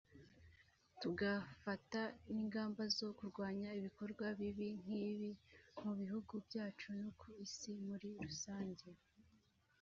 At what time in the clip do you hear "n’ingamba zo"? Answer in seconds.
2.31-3.09